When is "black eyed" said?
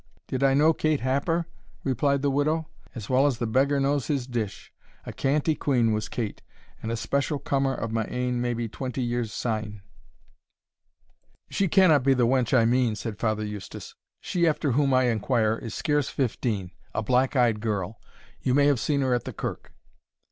17.03-17.59